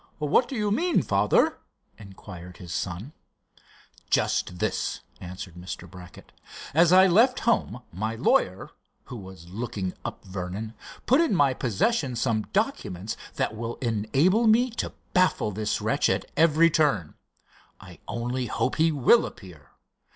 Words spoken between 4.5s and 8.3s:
this," answered Mr. Brackett, "as I left home my